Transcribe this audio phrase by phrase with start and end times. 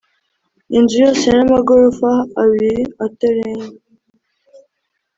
[0.77, 2.11] inzu yo hasi n amagorofa
[2.41, 3.67] abiri atarenga